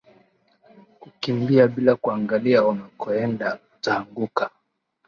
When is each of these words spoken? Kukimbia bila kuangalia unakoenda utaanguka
Kukimbia 1.01 1.67
bila 1.67 1.95
kuangalia 1.95 2.65
unakoenda 2.67 3.59
utaanguka 3.77 4.49